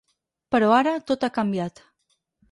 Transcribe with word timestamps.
Però 0.53 0.69
ara, 0.77 0.93
tot 1.11 1.25
ha 1.27 1.29
canviat. 1.35 1.83